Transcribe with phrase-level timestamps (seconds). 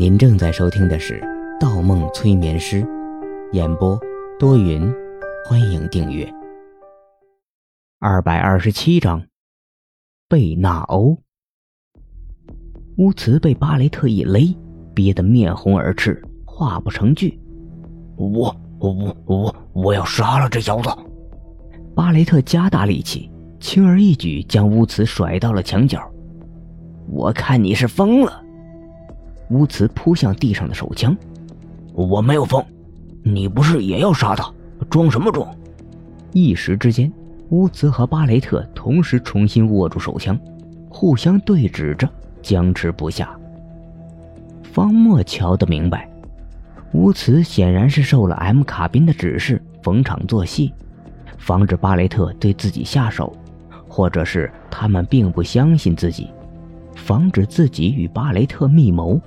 [0.00, 1.20] 您正在收听的是
[1.60, 2.82] 《盗梦催眠师》，
[3.52, 4.00] 演播
[4.38, 4.90] 多云，
[5.44, 6.26] 欢迎订阅。
[7.98, 9.22] 二百二十七章，
[10.26, 11.18] 贝纳欧。
[12.96, 14.56] 乌茨被巴雷特一勒，
[14.94, 17.38] 憋得面红耳赤，话不成句。
[18.16, 20.88] 我我我我要杀了这小子！
[21.94, 23.30] 巴雷特加大力气，
[23.60, 26.10] 轻而易举将乌茨甩到了墙角。
[27.06, 28.42] 我看你是疯了！
[29.50, 31.16] 乌兹扑向地上的手枪。
[31.92, 32.64] 我没有疯，
[33.22, 34.52] 你不是也要杀他？
[34.88, 35.48] 装什么装？
[36.32, 37.12] 一时之间，
[37.50, 40.38] 乌兹和巴雷特同时重新握住手枪，
[40.88, 42.08] 互相对指着，
[42.40, 43.36] 僵持不下。
[44.62, 46.08] 方墨瞧得明白，
[46.92, 50.72] 乌兹显然是受了 M 卡宾的指示，逢场作戏，
[51.38, 53.36] 防止巴雷特对自己下手，
[53.88, 56.30] 或者是他们并不相信自己。
[56.94, 59.20] 防止自己与巴雷特密谋。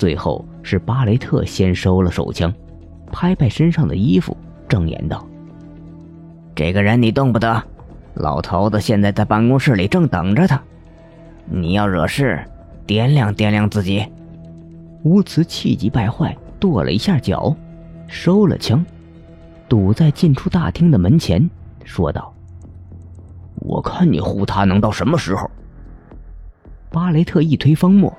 [0.00, 2.50] 最后是巴雷特先收了手枪，
[3.12, 4.34] 拍拍身上的衣服，
[4.66, 5.28] 正言道
[6.56, 7.62] ：“这个人你动不得，
[8.14, 10.58] 老头子现在在办公室里正等着他。
[11.44, 12.42] 你要惹事，
[12.86, 14.02] 掂量掂量自己。”
[15.04, 17.54] 乌茨气急败坏，跺了一下脚，
[18.06, 18.82] 收了枪，
[19.68, 21.46] 堵在进出大厅的门前，
[21.84, 22.32] 说道
[23.60, 25.50] ：“我看你护他能到什么时候？”
[26.90, 28.10] 巴雷特一推方墨，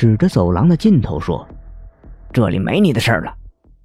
[0.00, 1.46] 指着走廊的尽头说
[2.32, 3.34] ：“这里没你的事了，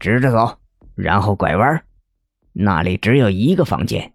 [0.00, 0.52] 直着走，
[0.96, 1.80] 然后拐弯，
[2.52, 4.12] 那里只有一个房间，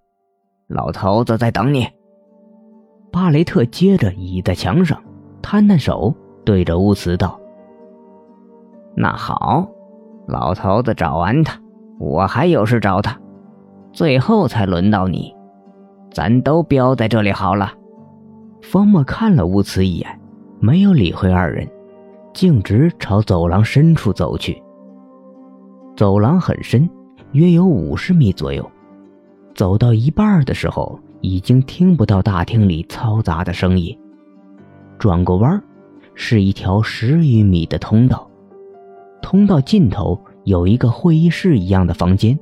[0.67, 1.88] 老头子在等你。”
[3.13, 5.01] 巴雷特接着倚在墙上，
[5.41, 7.39] 摊摊手，对着乌茨道
[8.93, 9.66] ：“那好，
[10.27, 11.57] 老头子找完他，
[11.97, 13.17] 我还有事找他，
[13.93, 15.33] 最后才轮到你，
[16.11, 17.71] 咱都标在这里好了。”
[18.61, 20.19] 方墨看了乌茨一眼，
[20.59, 21.66] 没有理会二人，
[22.36, 24.61] 径直朝走廊深处走去。
[25.95, 26.88] 走廊很深，
[27.31, 28.69] 约有五十米左右。
[29.55, 33.97] 走到一半的时候，已经听不到大厅里嘈杂的声音。
[35.00, 35.63] 转过弯，
[36.13, 38.29] 是一条十余米的通道，
[39.22, 42.38] 通道尽头有一个会议室一样的房间。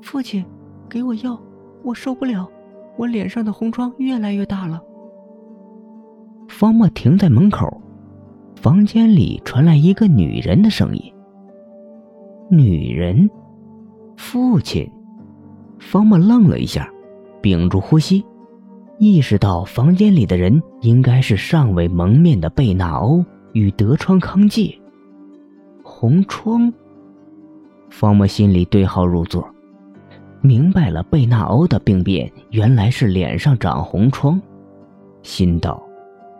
[0.00, 0.42] 父亲，
[0.88, 1.38] 给我药，
[1.84, 2.48] 我受不了。
[2.96, 4.80] 我脸上的红疮越来越大了。
[6.48, 7.80] 方墨停在门口，
[8.60, 11.00] 房间里传来一个女人的声音。
[12.50, 13.30] 女人，
[14.16, 14.90] 父亲。
[15.78, 16.90] 方墨愣了一下，
[17.40, 18.24] 屏住呼吸，
[18.98, 24.76] 意识到房间里的人应该是尚未蒙面的贝纳欧与德川康介。
[25.84, 26.72] 红疮。
[27.90, 29.48] 方墨心里对号入座。
[30.40, 34.40] 明白了，贝纳欧的病变原来是脸上长红疮，
[35.22, 35.80] 心道：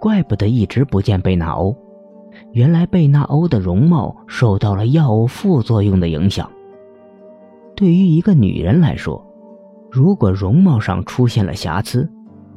[0.01, 1.73] 怪不得一直不见贝纳欧，
[2.53, 6.51] 原来贝纳欧的容貌受到了药物副作用的影响。
[7.77, 9.25] 对于一个女人来说，
[9.91, 12.11] 如果容貌上出现了瑕疵，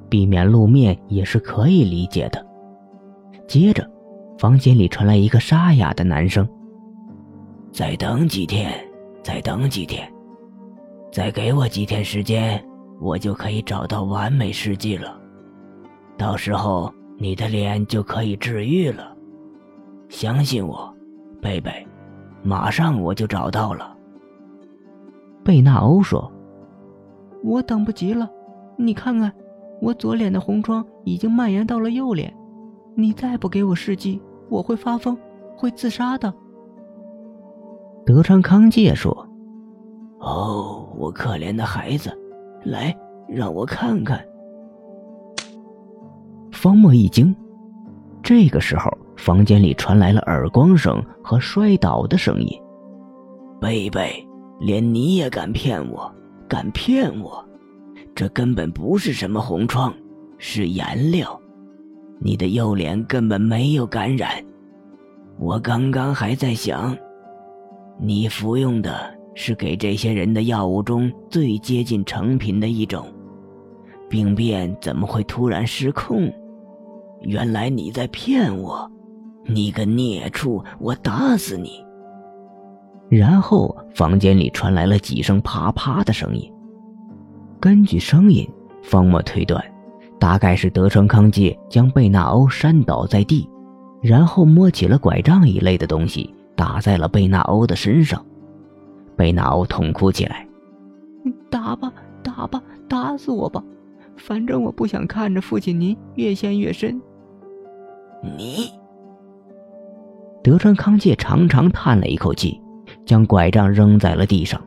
[0.09, 2.45] 避免露面也是可以理解的。
[3.47, 3.89] 接着，
[4.37, 6.47] 房间里传来一个沙哑的男声
[7.71, 8.73] ：“再等几天，
[9.23, 10.11] 再等几天。”
[11.11, 12.63] 再给我几天时间，
[13.01, 15.19] 我就可以找到完美试剂了。
[16.17, 19.10] 到时候你的脸就可以治愈了。
[20.11, 20.94] 相信我，
[21.41, 21.72] 贝贝，
[22.44, 23.95] 马上我就找到了。
[25.41, 26.29] 贝纳欧说
[27.41, 28.29] ：“我等不及了，
[28.77, 29.31] 你看看，
[29.81, 32.31] 我左脸的红疮已经蔓延到了右脸。
[32.94, 35.17] 你再不给我试剂，我会发疯，
[35.55, 36.31] 会自杀的。”
[38.05, 39.25] 德川康介说。
[40.19, 42.11] 哦，我可怜的孩子，
[42.66, 42.95] 来，
[43.29, 44.23] 让我看看。
[46.51, 47.33] 方墨一惊，
[48.22, 52.59] 这个时候，房间里传来了耳光声和摔倒的声音。
[53.59, 54.27] 贝贝，
[54.59, 56.11] 连你也敢骗我，
[56.49, 57.45] 敢骗我？
[58.15, 59.93] 这根本不是什么红疮，
[60.39, 61.39] 是颜料。
[62.19, 64.43] 你的右脸根本没有感染。
[65.37, 66.97] 我刚刚还在想，
[67.99, 69.22] 你服用的。
[69.34, 73.07] 是给这些人的药物中最接近成品的一种，
[74.09, 76.29] 病变怎么会突然失控？
[77.22, 78.91] 原来你在骗我！
[79.46, 81.84] 你个孽畜，我打死你！
[83.09, 86.52] 然后房间里传来了几声啪啪的声音。
[87.59, 88.47] 根据声音，
[88.82, 89.64] 方墨推断，
[90.20, 93.49] 大概是德川康介将贝纳欧扇倒在地，
[94.02, 98.23] 然后摸起了拐杖一类的东西，打在了贝纳欧的身上。
[99.17, 100.47] 贝纳欧痛哭起来
[101.52, 101.91] ：“打吧，
[102.23, 103.64] 打吧，打死我吧！
[104.16, 106.99] 反正我不想看着父亲您越陷越深。”
[108.37, 108.70] 你，
[110.43, 112.59] 德川康介长长叹了一口气，
[113.05, 114.59] 将拐杖扔在了地上。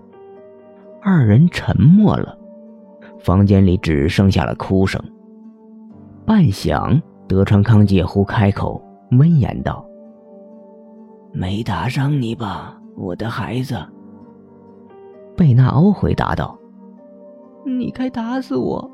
[1.02, 2.38] 二人沉默了，
[3.18, 5.02] 房间里只剩下了哭声。
[6.24, 8.80] 半晌，德川康介忽开口，
[9.18, 9.84] 温言道
[11.34, 13.76] ：“没打伤你吧，我的孩子？”
[15.36, 16.56] 贝纳欧回答道
[17.66, 18.88] ：“你该打死我。”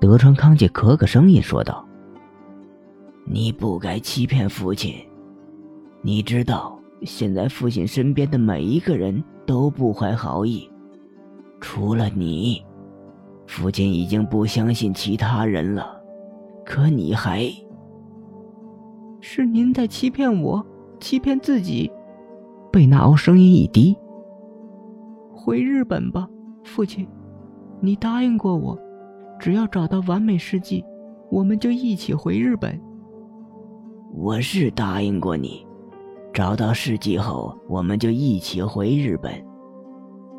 [0.00, 1.86] 德川康介咳咳声音说道
[3.28, 4.94] ：“你不该欺骗父亲。
[6.06, 10.70] 你知道，现在父亲身边的每一个人都不怀好意，
[11.62, 12.62] 除了你，
[13.46, 15.98] 父亲已经不相信其他人了。”
[16.62, 17.46] 可你还
[19.20, 20.64] 是您在欺骗我，
[21.00, 21.90] 欺骗自己。
[22.70, 23.96] 贝纳奥声音一低
[25.32, 26.28] ：“回日本吧，
[26.64, 27.08] 父亲，
[27.80, 28.78] 你答应过我，
[29.38, 30.84] 只要找到完美世纪，
[31.30, 32.78] 我们就一起回日本。”
[34.16, 35.63] 我是答应过你，
[36.34, 39.32] 找到事迹后，我们就一起回日本。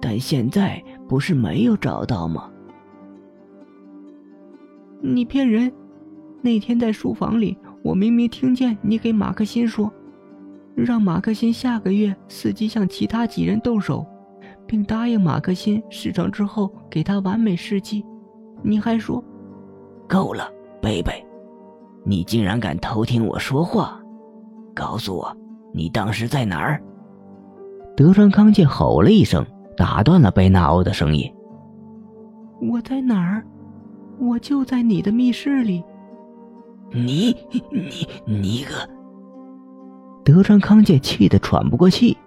[0.02, 2.52] 但现在不是没有找到吗？
[5.02, 5.72] 你骗人！
[6.42, 9.92] 那天在书房里，我明明听见你给马克辛说，
[10.76, 14.06] 让马克辛下个月伺机向其他几人动手，
[14.68, 18.06] 并答应马克辛事成之后给他完美事迹。
[18.62, 19.24] 你还说，
[20.10, 20.52] 够了，
[20.82, 21.26] 贝贝，
[22.04, 24.00] 你竟然敢偷听我说话！
[24.76, 25.36] 告诉我，
[25.76, 26.82] 你当时在哪儿？
[27.98, 29.46] 德川康介吼了一声，
[29.76, 31.30] 打断了贝纳欧的声音。
[32.62, 33.44] 我在哪儿？
[34.18, 35.84] 我就在你的密室里。
[36.92, 38.90] 你你你个！
[40.24, 42.18] 德川康介气得喘不过气，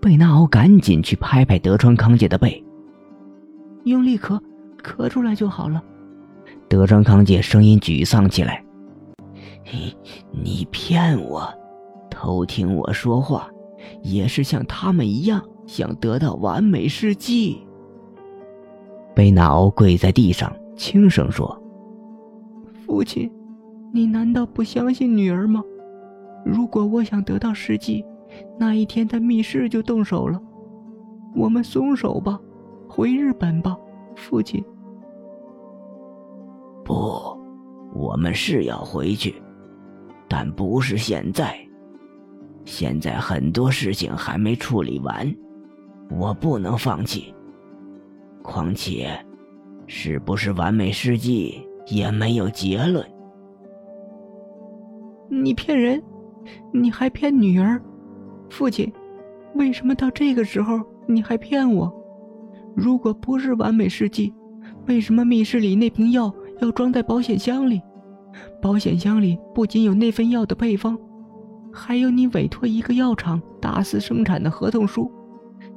[0.00, 2.64] 贝纳欧赶紧去拍拍德川康介的背，
[3.84, 4.40] 用力咳，
[4.82, 5.80] 咳出来就好了。
[6.68, 8.64] 德川康介声音沮丧起来
[9.70, 9.94] ：“你
[10.32, 11.48] 你骗我，
[12.22, 13.50] 偷听我说话，
[14.04, 17.60] 也是像他们一样想得到完美世纪。”
[19.12, 21.60] 贝纳奥跪在地上，轻声说
[22.86, 23.28] ：“父亲。”
[23.92, 25.64] 你难道不相信女儿吗？
[26.46, 28.04] 如果我想得到世纪，
[28.56, 30.40] 那一天在密室就动手了。
[31.34, 32.38] 我们松手吧，
[32.88, 33.76] 回日本吧，
[34.14, 34.64] 父亲。
[36.84, 36.94] 不，
[37.92, 39.34] 我们是要回去，
[40.28, 41.54] 但不是现在。
[42.64, 45.34] 现在很多事情还没处理完，
[46.10, 47.34] 我不能放弃。
[48.42, 49.18] 况且，
[49.86, 53.04] 是不是完美世纪也没有结论。
[55.28, 56.02] 你骗人，
[56.72, 57.80] 你还骗女儿，
[58.50, 58.92] 父亲，
[59.54, 61.92] 为什么到这个时候你还骗我？
[62.74, 64.32] 如果不是完美世纪，
[64.86, 67.80] 为什么密室里那瓶药要装在保险箱里？
[68.60, 70.98] 保险箱里不仅有那份药的配方，
[71.72, 75.10] 还有你委托一个药厂大肆生产的合同书。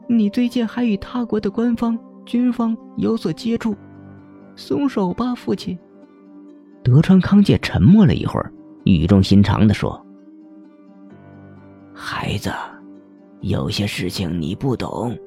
[0.07, 3.75] 你最近还与他国的官方、军方有所接触。
[4.56, 5.77] 松手吧，父亲。
[6.83, 8.51] 德川康介沉默了一会儿。
[8.83, 10.00] 语重心长地说
[11.92, 12.51] ：“孩子，
[13.42, 15.18] 有些事情你不懂。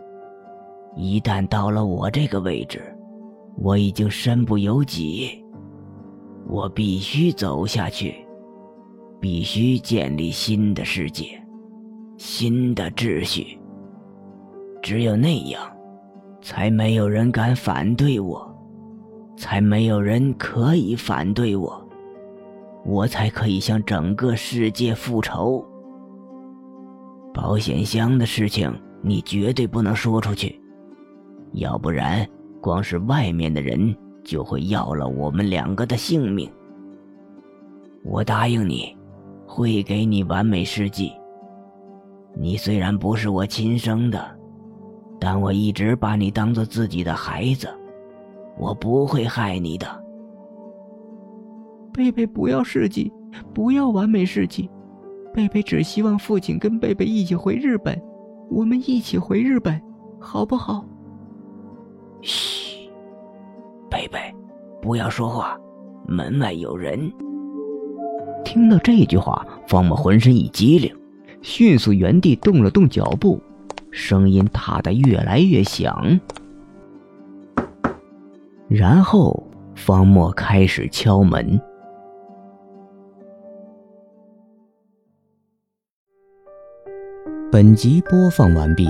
[0.97, 2.81] 一旦到了我这个位置，
[3.57, 5.45] 我已经身不由己。
[6.47, 8.15] 我必须走下去，
[9.21, 11.41] 必须建立新的世界，
[12.17, 13.59] 新的秩序。
[14.83, 15.61] 只有那样，
[16.41, 18.49] 才没有人敢反对我，
[19.37, 21.85] 才没有人可以反对我。”
[22.87, 25.63] 我才可以向整个世界复仇。
[27.35, 28.73] 保险箱的事情
[29.03, 30.59] 你绝对不能说出去，
[31.53, 32.27] 要不然
[32.63, 33.95] 光是外面的人
[34.25, 36.51] 就会要了我们两个的性命。
[38.05, 38.97] 我答应你，
[39.59, 41.13] 会给你完美世纪。
[42.37, 44.25] 你虽然不是我亲生的，
[45.19, 47.69] 但我一直把你当做自己的孩子，
[48.57, 49.85] 我不会害你的。
[51.93, 53.13] 贝贝不要世纪，
[53.53, 54.71] 不要完美世纪。
[55.35, 58.01] 贝贝只希望父亲跟贝贝一起回日本，
[58.49, 59.83] 我们一起回日本，
[60.21, 60.85] 好不好？
[62.21, 62.89] 嘘，
[63.91, 64.33] 贝贝，
[64.81, 65.59] 不要说话，
[66.07, 67.13] 门外有人。
[68.59, 70.93] 听到这句话，方木浑身一激灵，
[71.43, 73.41] 迅速原地动了动脚步，
[73.93, 76.19] 声音大得越来越响，
[78.67, 79.47] 然后
[79.77, 81.61] 方墨开始敲门。
[87.53, 88.89] 本集播放完毕，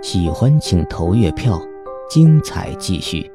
[0.00, 1.60] 喜欢请投月票，
[2.08, 3.28] 精彩继续。